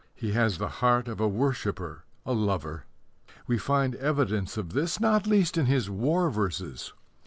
[0.15, 2.85] He has the heart of a worshipper, a lover.
[3.45, 6.93] We find evidence of this not least in his war verses.